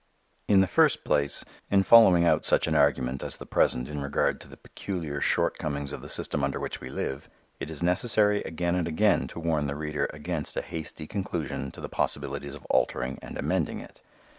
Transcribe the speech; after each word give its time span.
In 0.47 0.61
the 0.61 0.65
first 0.65 1.03
place 1.03 1.45
in 1.69 1.83
following 1.83 2.25
out 2.25 2.43
such 2.43 2.65
an 2.65 2.73
argument 2.73 3.21
as 3.21 3.37
the 3.37 3.45
present 3.45 3.87
in 3.87 4.01
regard 4.01 4.41
to 4.41 4.47
the 4.47 4.57
peculiar 4.57 5.21
shortcomings 5.21 5.93
of 5.93 6.01
the 6.01 6.09
system 6.09 6.43
under 6.43 6.59
which 6.59 6.81
we 6.81 6.89
live, 6.89 7.29
it 7.59 7.69
is 7.69 7.83
necessary 7.83 8.41
again 8.41 8.73
and 8.73 8.87
again 8.87 9.27
to 9.27 9.39
warn 9.39 9.67
the 9.67 9.75
reader 9.75 10.09
against 10.11 10.57
a 10.57 10.63
hasty 10.63 11.05
conclusion 11.05 11.69
to 11.73 11.81
the 11.81 11.87
possibilities 11.87 12.55
of 12.55 12.65
altering 12.65 13.19
and 13.21 13.37
amending 13.37 13.79
it. 13.79 14.01